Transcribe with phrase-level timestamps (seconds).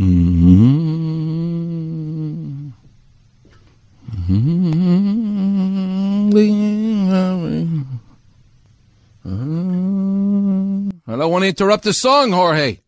[0.00, 0.02] I
[11.16, 12.78] don't want to interrupt the song, Jorge.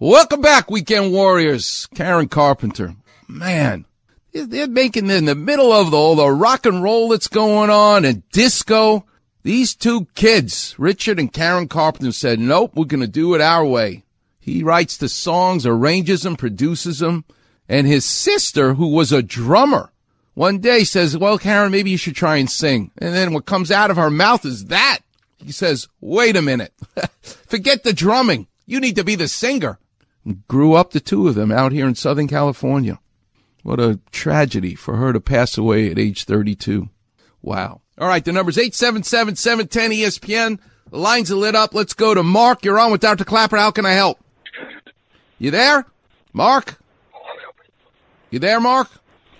[0.00, 1.86] Welcome back, Weekend Warriors.
[1.94, 2.96] Karen Carpenter.
[3.28, 3.84] Man,
[4.32, 8.28] they're making in the middle of all the rock and roll that's going on and
[8.30, 9.04] disco.
[9.44, 13.64] These two kids, Richard and Karen Carpenter, said, nope, we're going to do it our
[13.64, 14.02] way.
[14.46, 17.24] He writes the songs, arranges them, produces them.
[17.68, 19.90] And his sister, who was a drummer,
[20.34, 22.92] one day says, well, Karen, maybe you should try and sing.
[22.98, 25.00] And then what comes out of her mouth is that.
[25.38, 26.72] He says, wait a minute.
[27.22, 28.46] Forget the drumming.
[28.66, 29.80] You need to be the singer.
[30.24, 33.00] And grew up the two of them out here in Southern California.
[33.64, 36.88] What a tragedy for her to pass away at age 32.
[37.42, 37.80] Wow.
[37.98, 38.24] All right.
[38.24, 40.60] The number's 877-710-ESPN.
[40.92, 41.74] The lines are lit up.
[41.74, 42.64] Let's go to Mark.
[42.64, 43.24] You're on with Dr.
[43.24, 43.56] Klapper.
[43.56, 44.20] How can I help?
[45.38, 45.84] You there?
[46.32, 46.78] Mark?
[48.30, 48.88] You there, Mark?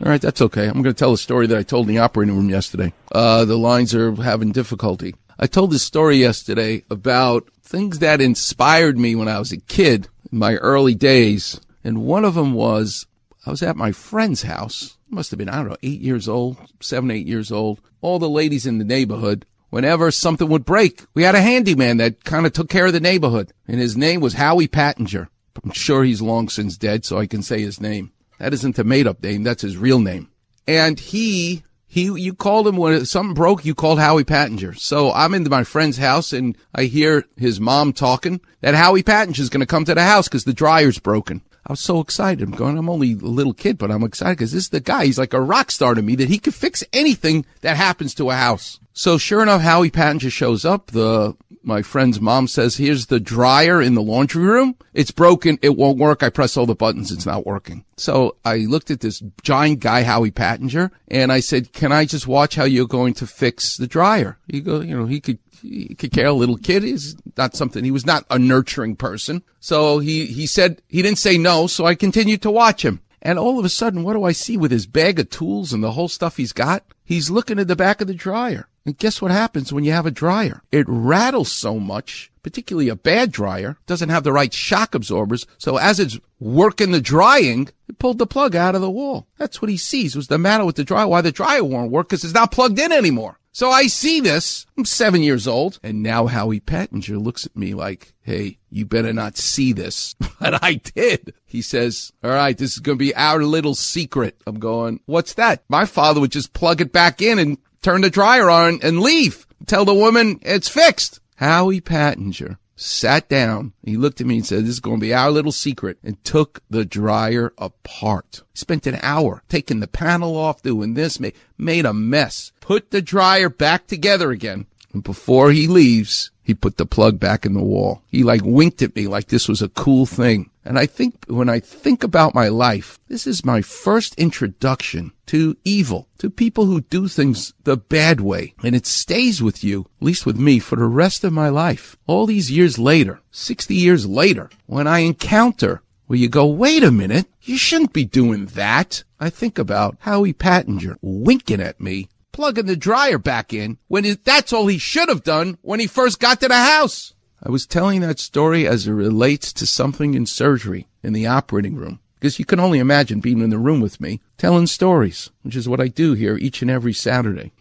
[0.02, 0.20] All right.
[0.20, 0.66] That's okay.
[0.66, 2.92] I'm going to tell a story that I told in the operating room yesterday.
[3.10, 5.14] Uh, the lines are having difficulty.
[5.38, 10.08] I told this story yesterday about things that inspired me when I was a kid
[10.30, 11.60] in my early days.
[11.82, 13.06] And one of them was
[13.46, 14.96] I was at my friend's house.
[15.08, 17.80] Must have been, I don't know, eight years old, seven, eight years old.
[18.00, 22.24] All the ladies in the neighborhood, whenever something would break, we had a handyman that
[22.24, 23.52] kind of took care of the neighborhood.
[23.68, 25.28] And his name was Howie Pattinger.
[25.64, 28.12] I'm sure he's long since dead, so I can say his name.
[28.38, 29.42] That isn't a made up name.
[29.42, 30.30] That's his real name.
[30.66, 34.78] And he he, you called him when something broke, you called Howie Pattinger.
[34.78, 39.38] So I'm into my friend's house and I hear his mom talking that Howie Pattinger
[39.38, 41.42] is going to come to the house because the dryer's broken.
[41.66, 42.42] I was so excited.
[42.42, 45.06] I'm going, I'm only a little kid, but I'm excited because this is the guy.
[45.06, 48.30] He's like a rock star to me that he could fix anything that happens to
[48.30, 48.78] a house.
[48.92, 50.88] So sure enough, Howie Pattinger shows up.
[50.88, 51.34] The
[51.66, 54.76] my friend's mom says, here's the dryer in the laundry room.
[54.94, 55.58] It's broken.
[55.62, 56.22] It won't work.
[56.22, 57.10] I press all the buttons.
[57.10, 57.84] It's not working.
[57.96, 62.28] So I looked at this giant guy, Howie Pattinger, and I said, can I just
[62.28, 64.38] watch how you're going to fix the dryer?
[64.46, 66.84] He go, you know, he could, he could care a little kid.
[66.84, 69.42] He's not something, he was not a nurturing person.
[69.58, 71.66] So he, he said, he didn't say no.
[71.66, 73.02] So I continued to watch him.
[73.22, 75.82] And all of a sudden, what do I see with his bag of tools and
[75.82, 76.84] the whole stuff he's got?
[77.02, 78.68] He's looking at the back of the dryer.
[78.86, 80.62] And guess what happens when you have a dryer?
[80.70, 85.44] It rattles so much, particularly a bad dryer, doesn't have the right shock absorbers.
[85.58, 89.26] So as it's working the drying, it pulled the plug out of the wall.
[89.38, 92.08] That's what he sees was the matter with the dryer, why the dryer won't work
[92.08, 93.40] because it's not plugged in anymore.
[93.50, 94.66] So I see this.
[94.76, 95.80] I'm seven years old.
[95.82, 100.14] And now Howie Pattinger looks at me like, Hey, you better not see this.
[100.38, 101.32] But I did.
[101.46, 104.38] He says, all right, this is going to be our little secret.
[104.46, 105.64] I'm going, what's that?
[105.68, 109.46] My father would just plug it back in and turn the dryer on and leave.
[109.66, 111.20] Tell the woman it's fixed.
[111.36, 113.72] Howie Pattinger sat down.
[113.82, 116.22] He looked at me and said, this is going to be our little secret and
[116.24, 118.42] took the dryer apart.
[118.54, 123.02] Spent an hour taking the panel off, doing this, made, made a mess, put the
[123.02, 124.66] dryer back together again.
[124.92, 128.02] And before he leaves, he put the plug back in the wall.
[128.06, 130.50] He like winked at me like this was a cool thing.
[130.66, 135.56] And I think when I think about my life, this is my first introduction to
[135.64, 138.54] evil, to people who do things the bad way.
[138.64, 141.96] And it stays with you, at least with me, for the rest of my life.
[142.06, 146.90] All these years later, 60 years later, when I encounter where you go, wait a
[146.90, 149.04] minute, you shouldn't be doing that.
[149.20, 154.52] I think about Howie Pattinger winking at me, plugging the dryer back in when that's
[154.52, 157.14] all he should have done when he first got to the house.
[157.42, 161.76] I was telling that story as it relates to something in surgery in the operating
[161.76, 162.00] room.
[162.18, 165.68] Because you can only imagine being in the room with me telling stories, which is
[165.68, 167.52] what I do here each and every Saturday.